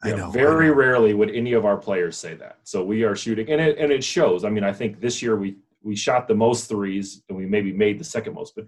[0.03, 0.29] I Yeah, know.
[0.29, 0.75] I Very know.
[0.75, 2.59] rarely would any of our players say that.
[2.65, 4.45] So we are shooting, and it and it shows.
[4.45, 7.73] I mean, I think this year we we shot the most threes, and we maybe
[7.73, 8.67] made the second most, but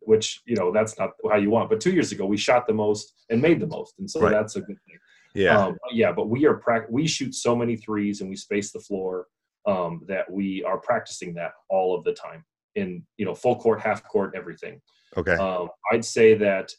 [0.00, 1.68] which you know that's not how you want.
[1.68, 4.30] But two years ago we shot the most and made the most, and so Right.
[4.32, 4.98] that's a good thing.
[5.34, 5.58] Yeah.
[5.66, 8.80] Um, yeah, but we are prac- we shoot so many threes and we space the
[8.80, 9.26] floor
[9.66, 12.44] um, that we are practicing that all of the time
[12.76, 14.80] in you know full court, half court, everything.
[15.16, 15.34] okay.
[15.34, 16.72] Um, I'd say that,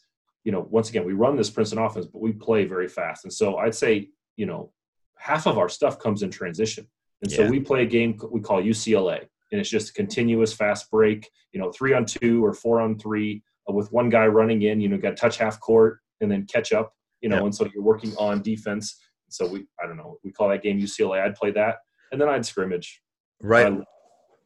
[0.44, 3.24] you know, once again, we run this Princeton offense, but we play very fast.
[3.24, 4.72] And so I'd say, you know,
[5.16, 6.86] half of our stuff comes in transition.
[7.22, 7.50] And so Yeah.
[7.50, 9.20] we play a game we call UCLA,
[9.52, 12.98] and it's just a continuous fast break, you know, three on two or four on
[12.98, 16.46] three uh, with one guy running in, you know, got touch half court and then
[16.46, 17.44] catch up, you know, Yeah.
[17.44, 19.00] and so you're working on defense.
[19.28, 21.20] So we, I don't know, we call that game UCLA.
[21.20, 21.76] I'd play that.
[22.12, 23.02] And then I'd scrimmage
[23.42, 23.66] right.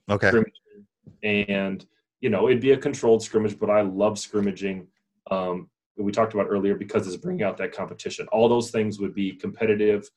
[0.08, 0.28] I okay.
[0.28, 0.56] scrimmaging.
[1.22, 1.84] And,
[2.20, 4.86] you know, it'd be a controlled scrimmage, but I love scrimmaging.
[5.30, 8.26] Um, we talked about earlier because it's bringing out that competition.
[8.32, 10.08] All those things would be competitive.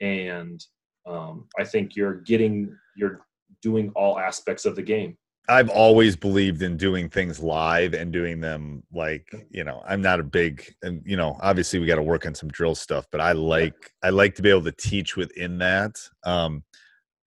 [0.00, 0.64] And
[1.06, 3.26] um, I think you're getting, you're
[3.62, 5.16] doing all aspects of the game.
[5.48, 10.20] I've always believed in doing things live and doing them like you know I'm not
[10.20, 13.20] a big and you know obviously we got to work on some drill stuff but
[13.20, 16.64] I like I like to be able to teach within that um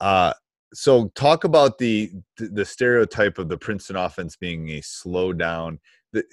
[0.01, 0.33] uh
[0.73, 5.79] so talk about the the stereotype of the Princeton offense being a slow down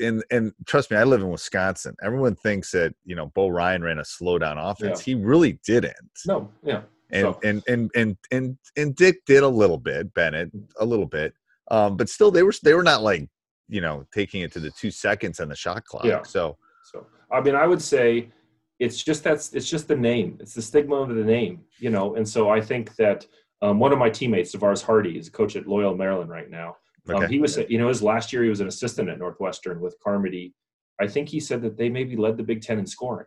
[0.00, 1.94] and and trust me I live in Wisconsin.
[2.02, 5.00] Everyone thinks that you know Bo Ryan ran a slow down offense.
[5.00, 5.94] He really didn't.
[6.26, 6.80] No, yeah.
[7.10, 11.04] and So- and and and and and Dick did a little bit, Bennett a little
[11.06, 11.34] bit,
[11.70, 13.28] um, but still they were they were not like
[13.68, 16.04] you know taking it to the two seconds on the shot clock.
[16.04, 16.22] Yeah.
[16.22, 18.30] So So I mean, I would say
[18.78, 20.36] it's just that's it's just the name.
[20.40, 22.16] It's the stigma of the name, you know.
[22.16, 23.26] And so I think that
[23.62, 26.76] um, one of my teammates, Tavaras Hardy, is a coach at Loyola Maryland right now.
[27.08, 27.28] Um, Okay.
[27.28, 30.54] he was, you know, his last year he was an assistant at Northwestern with Carmody.
[31.00, 33.26] I think he said that they maybe led the Big Ten in scoring.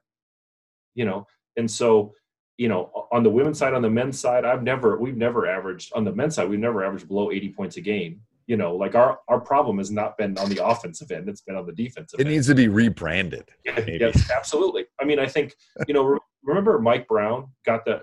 [0.96, 2.14] You know, and so
[2.60, 5.94] you know, on the women's side, on the men's side, I've never, we've never averaged
[5.94, 8.20] on the men's side, we've never averaged below 80 points a game.
[8.50, 11.56] You know, like our our problem has not been on the offensive end; it's been
[11.56, 12.36] on the defensive end it end.
[12.36, 13.48] needs to be rebranded.
[13.64, 14.86] Yes, absolutely.
[15.00, 15.54] I mean, I think
[15.88, 16.18] you know.
[16.42, 18.02] Remember, Mike Brown got the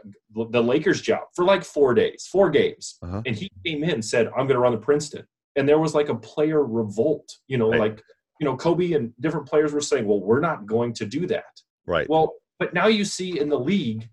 [0.50, 3.22] the Lakers job for like four days, four games, Uh-huh.
[3.26, 5.26] and he came in and said, "I'm going to run the Princeton,"
[5.56, 7.28] and there was like a player revolt.
[7.48, 7.80] You know, Right.
[7.80, 8.02] like
[8.38, 11.54] you know, Kobe and different players were saying, well, we're not going to do that.
[11.86, 12.06] Right.
[12.08, 14.06] Well, but now you see in the league,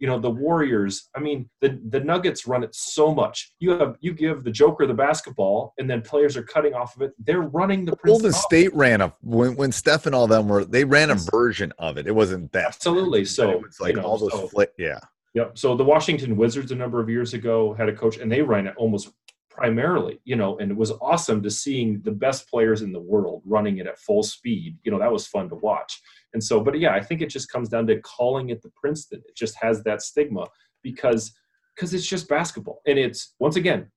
[0.00, 3.52] you know, the Warriors, I mean, the, the Nuggets run it so much.
[3.60, 7.02] You have you give the Joker the basketball and then players are cutting off of
[7.02, 7.12] it.
[7.18, 10.84] They're running the Golden State ran a when when Steph and all them were they
[10.84, 12.06] ran a version of it.
[12.06, 14.98] It wasn't that absolutely so it's like you know, all those so- yeah.
[15.34, 15.58] Yep.
[15.58, 18.66] So the Washington Wizards a number of years ago had a coach, and they ran
[18.66, 19.10] it almost
[19.48, 23.42] primarily, you know, and it was awesome to seeing the best players in the world
[23.44, 24.76] running it at full speed.
[24.82, 26.00] You know, that was fun to watch.
[26.32, 29.22] And so, but yeah, I think it just comes down to calling it the Princeton.
[29.26, 30.46] It just has that stigma
[30.82, 31.32] because
[31.74, 33.90] because it's just basketball, and it's once again,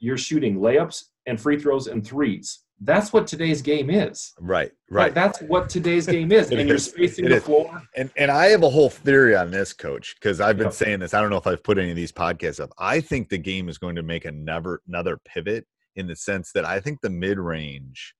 [0.00, 2.60] you're shooting layups and free throws and threes.
[2.80, 4.32] That's what today's game is.
[4.38, 5.12] Right, right.
[5.12, 7.42] That's what today's game is, and you're spacing It the is.
[7.44, 7.82] floor.
[7.96, 11.12] And and I have a whole theory on this, coach, because I've been saying this.
[11.12, 12.70] I don't know if I've put any of these podcasts up.
[12.78, 15.66] I think the game is going to make another another pivot
[15.96, 18.14] in the sense that I think the mid range.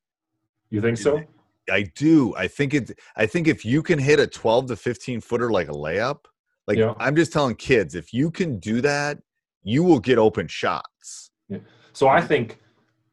[0.71, 1.23] You think so?
[1.71, 2.35] I do.
[2.37, 2.99] I think it.
[3.17, 6.21] I think if you can hit a twelve to fifteen footer like a layup,
[6.67, 6.95] like Yeah.
[6.99, 9.19] I'm just telling kids, if you can do that,
[9.63, 11.31] you will get open shots.
[11.49, 11.59] Yeah.
[11.93, 12.59] So I think,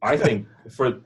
[0.01, 0.99] I think for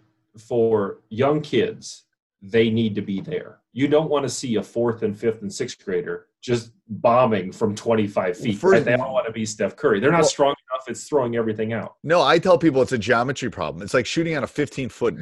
[0.47, 2.05] for young kids,
[2.41, 3.59] they need to be there.
[3.73, 7.75] You don't want to see a fourth and fifth and sixth grader just bombing from
[7.75, 8.57] 25 feet.
[8.57, 8.85] first- right?
[8.85, 9.99] They all want to be Steph Curry.
[9.99, 10.55] They're not Well- strong
[10.87, 10.89] enough.
[10.89, 11.95] It's throwing everything out.
[12.03, 13.81] No, I tell people it's a geometry problem.
[13.83, 15.15] It's like shooting on a 15 foot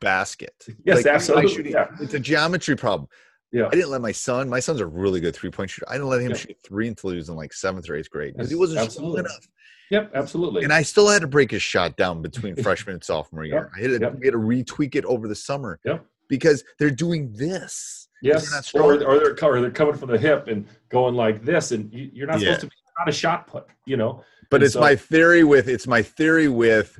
[0.00, 0.54] basket.
[0.84, 1.86] Yes, Like, absolutely, shooting- yeah.
[2.00, 3.08] It's a geometry problem.
[3.52, 3.66] Yeah.
[3.66, 4.48] I didn't let my son.
[4.48, 5.86] My son's a really good three point shooter.
[5.88, 6.36] I didn't let him Yeah.
[6.36, 9.20] shoot three until he was in like seventh or eighth grade because he wasn't absolutely.
[9.20, 9.48] enough.
[9.90, 10.64] Yep, absolutely.
[10.64, 13.70] And I still had to break his shot down between freshman and sophomore year.
[13.76, 14.12] I had to, Yep.
[14.24, 16.04] had to retweak it over the summer Yep.
[16.28, 18.08] because they're doing this.
[18.22, 21.70] yes, they're or, or they're or they're coming from the hip and going like this,
[21.72, 22.54] and you, you're not Yeah.
[22.56, 23.66] supposed to be not a shot put.
[23.86, 24.22] You know,
[24.54, 26.98] but And it's so- my theory with it's my theory with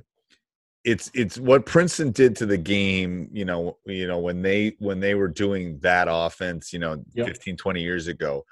[0.84, 5.00] it's it's what Princeton did to the game, you know, you know when they when
[5.00, 7.26] they were doing that offense, you know, Yep.
[7.28, 8.44] 15 20 years ago.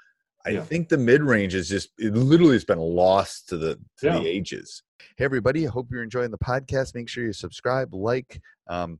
[0.45, 0.63] I Yeah.
[0.63, 4.19] think the mid-range is just it literally has been lost to the to Yeah.
[4.19, 4.83] the ages.
[5.17, 6.95] Hey everybody, I hope you're enjoying the podcast.
[6.95, 8.99] Make sure you subscribe, like um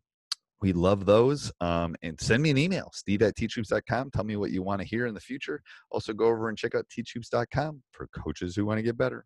[0.62, 1.51] we love those.
[1.60, 4.12] Um, and send me an email, steve at teachhoops.com.
[4.12, 5.62] Tell me what you want to hear in the future.
[5.91, 9.26] Also, go over and check out teachhoops.com for coaches who want to get better.